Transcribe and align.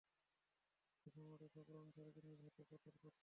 এই 1.05 1.11
সম্রাটের 1.15 1.51
সকল 1.55 1.73
অনুসারীকে 1.77 2.21
নিজ 2.23 2.39
হাতে 2.45 2.61
কতল 2.63 2.93
করুন! 2.95 3.19